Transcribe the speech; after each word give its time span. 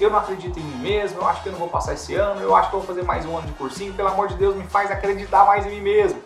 Eu 0.00 0.10
não 0.10 0.18
acredito 0.18 0.58
em 0.58 0.62
mim 0.62 0.82
mesmo, 0.82 1.18
eu 1.18 1.26
acho 1.26 1.42
que 1.42 1.48
eu 1.48 1.52
não 1.52 1.58
vou 1.58 1.68
passar 1.68 1.94
esse 1.94 2.14
ano, 2.14 2.40
eu 2.40 2.54
acho 2.54 2.68
que 2.68 2.76
eu 2.76 2.80
vou 2.80 2.86
fazer 2.86 3.02
mais 3.02 3.24
um 3.24 3.36
ano 3.36 3.46
de 3.46 3.54
cursinho, 3.54 3.94
pelo 3.94 4.08
amor 4.08 4.28
de 4.28 4.36
Deus, 4.36 4.54
me 4.54 4.64
faz 4.64 4.90
acreditar 4.90 5.46
mais 5.46 5.66
em 5.66 5.70
mim 5.70 5.80
mesmo. 5.80 6.20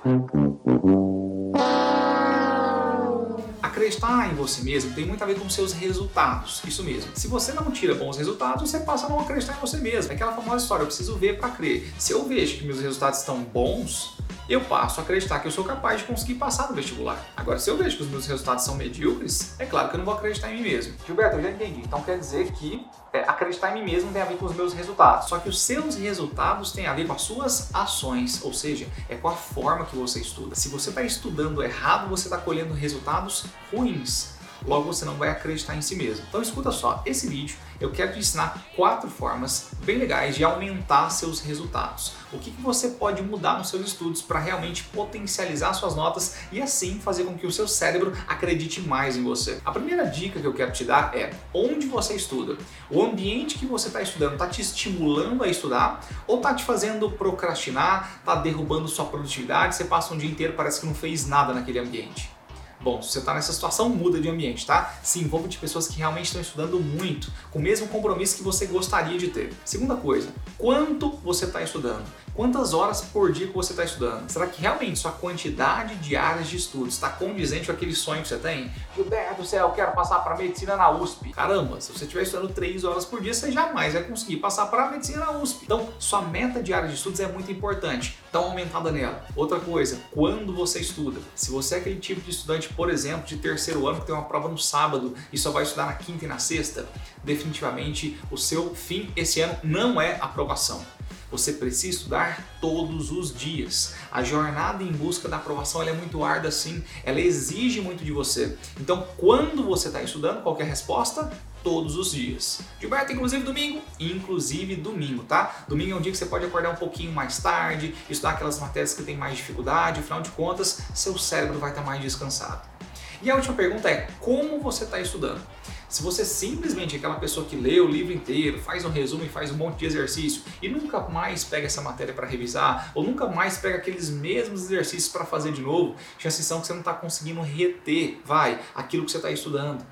Acreditar 3.63 4.31
em 4.31 4.35
você 4.35 4.63
mesmo 4.63 4.95
tem 4.95 5.07
muito 5.07 5.23
a 5.23 5.27
ver 5.27 5.39
com 5.39 5.49
seus 5.49 5.73
resultados, 5.73 6.61
isso 6.67 6.83
mesmo. 6.83 7.13
Se 7.15 7.29
você 7.29 7.53
não 7.53 7.71
tira 7.71 7.95
bons 7.95 8.17
resultados, 8.17 8.69
você 8.69 8.81
passa 8.81 9.07
a 9.07 9.09
não 9.09 9.21
acreditar 9.21 9.57
em 9.57 9.61
você 9.61 9.77
mesmo. 9.77 10.11
É 10.11 10.15
aquela 10.17 10.33
famosa 10.33 10.63
história, 10.63 10.83
eu 10.83 10.87
preciso 10.87 11.17
ver 11.17 11.39
para 11.39 11.51
crer. 11.51 11.89
Se 11.99 12.13
eu 12.13 12.25
vejo 12.25 12.59
que 12.59 12.67
meus 12.67 12.81
resultados 12.81 13.21
estão 13.21 13.39
bons, 13.39 14.18
eu 14.49 14.63
passo 14.63 15.01
a 15.01 15.03
acreditar 15.03 15.41
que 15.41 15.47
eu 15.47 15.53
sou 15.53 15.65
capaz 15.65 16.01
de 16.01 16.07
conseguir 16.07 16.35
passar 16.35 16.69
no 16.69 16.75
vestibular. 16.75 17.23
Agora, 17.37 17.59
se 17.59 17.69
eu 17.69 17.77
vejo 17.77 17.99
que 17.99 18.03
os 18.03 18.09
meus 18.09 18.27
resultados 18.27 18.65
são 18.65 18.75
medíocres, 18.77 19.55
é 19.59 19.67
claro 19.67 19.89
que 19.89 19.95
eu 19.95 19.99
não 19.99 20.05
vou 20.05 20.15
acreditar 20.15 20.51
em 20.51 20.57
mim 20.57 20.63
mesmo. 20.63 20.95
Gilberto, 21.07 21.37
eu 21.37 21.43
já 21.43 21.51
entendi. 21.51 21.81
Então 21.81 22.03
quer 22.03 22.19
dizer 22.19 22.51
que 22.53 22.87
é, 23.13 23.21
acreditar 23.21 23.77
em 23.77 23.81
mim 23.83 23.93
mesmo 23.93 24.13
tem 24.13 24.23
a 24.23 24.25
ver 24.25 24.37
com 24.37 24.47
os 24.47 24.57
meus 24.57 24.73
resultados. 24.73 25.29
Só 25.29 25.39
que 25.39 25.49
os 25.49 25.61
seus 25.61 25.97
resultados 25.97 26.73
têm 26.73 26.87
a 26.87 26.95
ver 26.95 27.07
com 27.07 27.13
as 27.13 27.23
suas 27.23 27.75
ações, 27.75 28.43
ou 28.43 28.53
seja, 28.53 28.87
é 29.09 29.17
com 29.17 29.29
a 29.29 29.33
forma 29.33 29.85
que 29.85 29.97
você 29.97 30.21
estuda. 30.21 30.55
Se 30.55 30.69
você 30.69 30.89
está 30.89 31.03
estudando 31.03 31.63
errado, 31.63 32.09
você 32.09 32.27
está 32.27 32.39
colhendo 32.39 32.73
resultados 32.73 33.45
ruins 33.71 34.38
logo 34.67 34.93
você 34.93 35.05
não 35.05 35.15
vai 35.15 35.29
acreditar 35.29 35.77
em 35.77 35.83
si 35.83 35.97
mesmo. 35.97 36.25
Então 36.29 36.43
escuta 36.43 36.71
só, 36.71 37.03
esse 37.07 37.29
vídeo 37.29 37.57
eu 37.81 37.93
quero 37.93 38.13
te 38.13 38.19
ensinar 38.19 38.67
quatro 38.75 39.09
formas 39.09 39.71
bem 39.85 39.99
legais 39.99 40.35
de 40.35 40.43
aumentar 40.43 41.11
seus 41.11 41.41
resultados. 41.41 42.13
O 42.33 42.39
que, 42.39 42.51
que 42.51 42.61
você 42.61 42.89
pode 42.89 43.23
mudar 43.23 43.57
nos 43.57 43.69
seus 43.69 43.87
estudos 43.87 44.21
para 44.21 44.41
realmente 44.41 44.85
potencializar 44.85 45.73
suas 45.75 45.95
notas 45.95 46.37
e 46.51 46.61
assim 46.61 46.99
fazer 46.99 47.25
com 47.25 47.39
que 47.39 47.47
o 47.47 47.53
seu 47.53 47.69
cérebro 47.69 48.13
acredite 48.27 48.81
mais 48.81 49.17
em 49.17 49.23
você. 49.23 49.61
A 49.65 49.71
primeira 49.71 50.05
dica 50.05 50.41
que 50.41 50.47
eu 50.47 50.53
quero 50.53 50.73
te 50.73 50.85
dar 50.85 51.17
é 51.17 51.33
onde 51.55 51.87
você 51.87 52.15
estuda. 52.15 52.59
O 52.91 53.03
ambiente 53.03 53.59
que 53.59 53.67
você 53.67 53.89
está 53.89 54.03
estudando 54.03 54.33
está 54.33 54.49
te 54.49 54.61
estimulando 54.61 55.45
a 55.45 55.49
estudar 55.49 56.05
ou 56.27 56.39
está 56.39 56.55
te 56.55 56.65
fazendo 56.65 57.11
procrastinar, 57.11 58.19
está 58.19 58.35
derrubando 58.35 58.89
sua 58.89 59.07
produtividade, 59.07 59.77
você 59.77 59.85
passa 59.85 60.13
um 60.13 60.19
dia 60.19 60.29
inteiro 60.29 60.55
parece 60.55 60.81
que 60.81 60.87
não 60.87 60.95
fez 60.95 61.27
nada 61.27 61.55
naquele 61.55 61.79
ambiente. 61.79 62.38
Bom, 62.81 63.03
se 63.03 63.11
você 63.11 63.19
está 63.19 63.35
nessa 63.35 63.53
situação, 63.53 63.89
muda 63.89 64.21
de 64.21 64.29
ambiente, 64.29 64.65
tá? 64.65 64.99
Se 65.03 65.19
envolva 65.19 65.49
de 65.49 65.59
pessoas 65.59 65.89
que 65.89 65.99
realmente 65.99 66.27
estão 66.27 66.41
estudando 66.41 66.79
muito, 66.79 67.31
com 67.51 67.59
o 67.59 67.63
mesmo 67.63 67.89
compromisso 67.89 68.37
que 68.37 68.43
você 68.43 68.67
gostaria 68.67 69.19
de 69.19 69.29
ter. 69.29 69.53
Segunda 69.65 69.97
coisa, 69.97 70.29
quanto 70.57 71.11
você 71.17 71.45
está 71.45 71.61
estudando? 71.61 72.05
Quantas 72.39 72.73
horas 72.73 73.01
por 73.01 73.33
dia 73.33 73.49
que 73.49 73.53
você 73.53 73.73
está 73.73 73.83
estudando? 73.83 74.31
Será 74.31 74.47
que 74.47 74.63
realmente 74.63 74.97
sua 74.97 75.11
quantidade 75.11 75.97
de 75.97 76.15
áreas 76.15 76.47
de 76.47 76.57
estudo 76.57 76.87
está 76.87 77.09
condizente 77.09 77.67
com 77.67 77.73
aquele 77.73 77.93
sonho 77.93 78.23
que 78.23 78.29
você 78.29 78.37
tem? 78.37 78.71
Gilberto 78.95 79.43
do 79.43 79.45
céu, 79.45 79.73
quero 79.73 79.91
passar 79.91 80.21
para 80.21 80.37
medicina 80.37 80.77
na 80.77 80.89
USP. 80.89 81.33
Caramba, 81.33 81.81
se 81.81 81.91
você 81.91 82.05
estiver 82.05 82.23
estudando 82.23 82.55
3 82.55 82.85
horas 82.85 83.05
por 83.05 83.21
dia, 83.21 83.35
você 83.35 83.51
jamais 83.51 83.95
vai 83.95 84.05
conseguir 84.05 84.37
passar 84.37 84.67
para 84.67 84.89
medicina 84.89 85.25
na 85.25 85.33
USP. 85.33 85.65
Então, 85.65 85.89
sua 85.99 86.23
meta 86.23 86.63
de 86.63 86.73
área 86.73 86.89
de 86.89 86.95
estudos 86.95 87.19
é 87.19 87.27
muito 87.27 87.51
importante. 87.51 88.17
Dá 88.31 88.39
uma 88.39 88.51
aumentada 88.51 88.93
nela. 88.93 89.27
Outra 89.35 89.59
coisa, 89.59 89.99
quando 90.13 90.55
você 90.55 90.79
estuda? 90.79 91.21
Se 91.35 91.51
você 91.51 91.75
é 91.75 91.79
aquele 91.79 91.99
tipo 91.99 92.21
de 92.21 92.31
estudante, 92.31 92.69
por 92.69 92.89
exemplo, 92.89 93.27
de 93.27 93.39
terceiro 93.39 93.89
ano 93.89 93.99
que 93.99 94.07
tem 94.07 94.15
uma 94.15 94.27
prova 94.27 94.49
no 94.49 94.59
sábado 94.59 95.13
e 95.33 95.37
só 95.37 95.51
vai 95.51 95.65
estudar 95.65 95.87
na 95.87 95.95
quinta 95.95 96.25
e 96.25 96.29
na 96.29 96.39
sexta, 96.39 96.87
definitivamente 97.25 98.17
o 98.31 98.37
seu 98.37 98.77
fim 98.77 99.13
esse 99.17 99.41
ano 99.41 99.59
não 99.65 100.01
é 100.01 100.19
aprovação. 100.21 100.81
Você 101.31 101.53
precisa 101.53 101.97
estudar 101.97 102.59
todos 102.61 103.11
os 103.11 103.35
dias. 103.35 103.95
A 104.11 104.23
jornada 104.23 104.83
em 104.83 104.93
busca 104.93 105.29
da 105.29 105.37
aprovação 105.37 105.83
é 105.83 105.93
muito 105.93 106.25
árdua, 106.25 106.51
sim, 106.51 106.83
ela 107.05 107.21
exige 107.21 107.81
muito 107.81 108.05
de 108.05 108.13
você. 108.13 108.57
Então, 108.81 109.07
quando 109.17 109.63
você 109.65 109.89
está 109.89 110.03
estudando, 110.03 110.43
qualquer 110.43 110.65
resposta? 110.65 111.31
Todos 111.63 111.97
os 111.97 112.13
dias. 112.13 112.61
Gilberto, 112.81 113.13
inclusive 113.13 113.43
domingo? 113.43 113.83
Inclusive 113.99 114.77
domingo, 114.77 115.25
tá? 115.25 115.65
Domingo 115.69 115.93
é 115.93 115.95
um 115.97 116.01
dia 116.01 116.13
que 116.13 116.19
você 116.19 116.27
pode 116.27 116.47
acordar 116.47 116.71
um 116.71 116.77
pouquinho 116.77 117.13
mais 117.13 117.39
tarde, 117.39 117.95
estudar 118.09 118.31
aquelas 118.31 118.59
matérias 118.59 118.95
que 118.95 119.03
tem 119.03 119.17
mais 119.17 119.37
dificuldade, 119.37 120.01
afinal 120.01 120.23
de 120.23 120.31
contas, 120.31 120.81
seu 120.95 121.19
cérebro 121.19 121.59
vai 121.59 121.71
estar 121.71 121.83
mais 121.83 122.01
descansado. 122.01 122.78
E 123.21 123.31
a 123.31 123.35
última 123.35 123.55
pergunta 123.55 123.91
é: 123.91 124.09
como 124.21 124.61
você 124.61 124.85
está 124.85 125.01
estudando? 125.01 125.41
Se 125.89 126.03
você 126.03 126.23
simplesmente 126.25 126.95
é 126.95 126.99
aquela 126.99 127.15
pessoa 127.15 127.47
que 127.47 127.57
lê 127.57 127.81
o 127.81 127.89
livro 127.89 128.13
inteiro, 128.13 128.61
faz 128.61 128.85
um 128.85 128.91
resumo 128.91 129.25
e 129.25 129.29
faz 129.29 129.51
um 129.51 129.57
monte 129.57 129.79
de 129.79 129.87
exercício 129.87 130.43
e 130.61 130.69
nunca 130.69 131.01
mais 131.01 131.45
pega 131.45 131.67
essa 131.67 131.81
matéria 131.81 132.13
para 132.13 132.27
revisar, 132.27 132.93
ou 132.95 133.03
nunca 133.03 133.27
mais 133.27 133.57
pega 133.57 133.79
aqueles 133.79 134.11
mesmos 134.11 134.65
exercícios 134.65 135.11
para 135.11 135.25
fazer 135.25 135.51
de 135.53 135.63
novo, 135.63 135.97
chances 136.19 136.45
são 136.45 136.61
que 136.61 136.67
você 136.67 136.75
não 136.75 136.81
está 136.81 136.93
conseguindo 136.93 137.41
reter, 137.41 138.21
vai, 138.23 138.61
aquilo 138.75 139.07
que 139.07 139.11
você 139.11 139.17
está 139.17 139.31
estudando. 139.31 139.83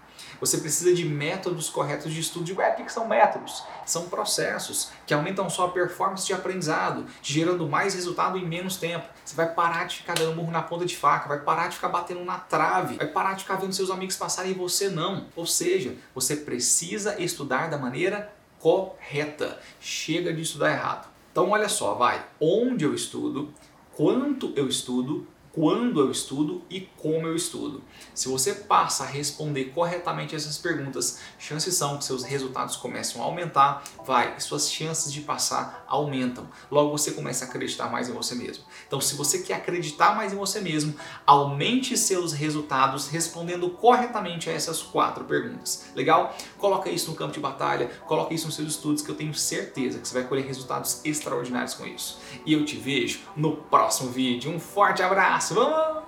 Você 0.41 0.59
precisa 0.59 0.95
de 0.95 1.05
métodos 1.05 1.69
corretos 1.69 2.13
de 2.13 2.21
estudo. 2.21 2.45
Digo, 2.45 2.61
é, 2.61 2.73
o 2.73 2.77
que 2.77 2.93
são 2.93 3.07
métodos? 3.07 3.63
São 3.85 4.09
processos 4.09 4.91
que 5.07 5.15
aumentam 5.15 5.49
sua 5.49 5.71
performance 5.71 6.27
de 6.27 6.33
aprendizado, 6.33 7.07
te 7.23 7.33
gerando 7.33 7.69
mais 7.69 7.95
resultado 7.95 8.39
em 8.39 8.47
menos 8.47 8.77
tempo. 8.77 9.07
Você 9.25 9.35
vai 9.35 9.53
parar 9.53 9.85
de 9.85 9.97
ficar 9.97 10.15
dando 10.15 10.37
murro 10.37 10.51
na 10.51 10.63
ponta 10.63 10.85
de 10.85 10.97
faca, 10.97 11.29
vai 11.29 11.41
parar 11.41 11.69
de 11.69 11.77
ficar 11.77 11.89
batendo 11.89 12.25
na 12.25 12.39
trave, 12.39 12.97
vai 12.97 13.07
parar 13.07 13.35
de 13.35 13.43
ficar 13.43 13.57
vendo 13.57 13.73
seus 13.73 13.91
amigos 13.91 14.17
passarem 14.17 14.53
e 14.53 14.55
você 14.55 14.89
não. 14.89 15.27
Ou 15.35 15.47
seja, 15.47 15.95
você 16.15 16.37
precisa 16.37 17.21
estudar 17.21 17.69
da 17.69 17.79
maneira 17.79 18.33
correta. 18.59 19.61
Chega 19.81 20.33
de 20.33 20.43
estudar 20.43 20.73
errado. 20.73 21.09
Então 21.33 21.51
olha 21.51 21.69
só, 21.69 21.95
vai, 21.95 22.25
onde 22.41 22.85
eu 22.85 22.95
estudo, 22.95 23.53
quanto 23.95 24.53
eu 24.57 24.67
estudo, 24.69 25.27
quando 25.57 26.01
eu 26.01 26.11
estudo 26.11 26.63
e 26.69 26.83
como 26.99 27.27
eu 27.27 27.35
estudo. 27.35 27.83
Se 28.15 28.29
você 28.29 28.53
passa 28.53 29.05
a 29.05 29.07
responder 29.07 29.73
corretamente 29.75 30.37
essas 30.37 30.59
perguntas, 30.59 31.21
chances 31.39 31.75
são 31.75 31.97
que 31.97 32.05
seus 32.05 32.25
resultados 32.25 32.77
começam 32.77 33.23
a 33.23 33.25
aumentar, 33.25 33.83
vai, 34.05 34.39
suas 34.39 34.71
chances 34.71 35.11
de 35.11 35.23
passar 35.23 35.87
aumentam. 35.89 36.47
Logo 36.71 36.91
você 36.91 37.13
começa 37.13 37.47
a 37.47 37.49
acreditar 37.49 37.91
mais 37.91 38.11
em 38.11 38.13
você 38.13 38.35
mesmo. 38.35 38.65
Então, 38.87 39.01
se 39.01 39.15
você 39.15 39.39
quer 39.39 39.55
acreditar 39.55 40.15
mais 40.15 40.35
em 40.35 40.37
você 40.37 40.61
mesmo, 40.61 40.95
aumente 41.27 41.97
seus 41.97 42.35
resultados 42.35 43.09
respondendo 43.09 43.71
corretamente 43.71 44.51
a 44.51 44.53
essas 44.53 44.83
quatro 44.83 45.25
perguntas. 45.25 45.87
Legal? 45.95 46.37
Coloca 46.59 46.91
isso 46.91 47.11
no 47.11 47.17
campo 47.17 47.33
de 47.33 47.41
batalha, 47.41 47.87
coloca 48.07 48.35
isso 48.35 48.45
nos 48.45 48.57
seus 48.57 48.73
estudos 48.73 49.01
que 49.01 49.11
eu 49.11 49.15
tenho 49.15 49.33
certeza 49.33 49.99
que 49.99 50.07
você 50.07 50.13
vai 50.13 50.29
colher 50.29 50.45
resultados 50.45 51.01
extraordinários 51.03 51.73
com 51.73 51.87
isso. 51.87 52.19
E 52.45 52.53
eu 52.53 52.63
te 52.63 52.77
vejo 52.77 53.21
no 53.35 53.57
próximo 53.57 54.11
vídeo. 54.11 54.51
Um 54.51 54.61
forte 54.61 55.03
abraço! 55.03 55.46
Abraço, 55.47 55.55
vamos! 55.55 56.07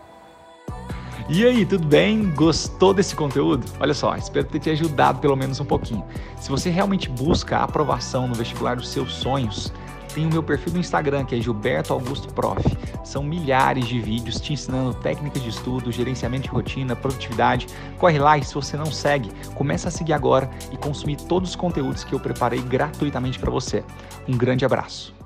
E 1.29 1.45
aí, 1.45 1.67
tudo 1.67 1.87
bem? 1.87 2.31
Gostou 2.35 2.95
desse 2.95 3.15
conteúdo? 3.15 3.65
Olha 3.79 3.93
só, 3.93 4.17
espero 4.17 4.47
ter 4.47 4.59
te 4.59 4.71
ajudado 4.71 5.19
pelo 5.19 5.37
menos 5.37 5.61
um 5.61 5.65
pouquinho. 5.65 6.05
Se 6.41 6.49
você 6.49 6.71
realmente 6.71 7.11
busca 7.11 7.59
a 7.59 7.65
aprovação 7.65 8.27
no 8.27 8.35
vestibular 8.35 8.77
dos 8.77 8.89
seus 8.89 9.13
sonhos, 9.13 9.71
tem 10.15 10.25
o 10.25 10.31
meu 10.31 10.43
perfil 10.43 10.73
no 10.73 10.79
Instagram, 10.79 11.27
que 11.27 11.35
é 11.35 11.41
Gilberto 11.41 11.93
Augusto 11.93 12.33
Prof. 12.33 12.65
São 13.05 13.23
milhares 13.23 13.87
de 13.87 14.01
vídeos 14.01 14.41
te 14.41 14.55
ensinando 14.55 14.95
técnicas 14.95 15.43
de 15.43 15.51
estudo, 15.51 15.93
gerenciamento 15.93 16.45
de 16.45 16.49
rotina, 16.49 16.97
produtividade. 16.97 17.67
Corre 17.99 18.19
lá 18.19 18.39
e 18.39 18.43
se 18.43 18.55
você 18.55 18.77
não 18.79 18.87
segue, 18.87 19.31
começa 19.55 19.89
a 19.89 19.91
seguir 19.91 20.15
agora 20.15 20.49
e 20.73 20.79
consumir 20.79 21.17
todos 21.17 21.51
os 21.51 21.57
conteúdos 21.57 22.05
que 22.05 22.15
eu 22.15 22.21
preparei 22.21 22.63
gratuitamente 22.63 23.39
para 23.39 23.51
você. 23.51 23.85
Um 24.27 24.37
grande 24.37 24.65
abraço. 24.65 25.18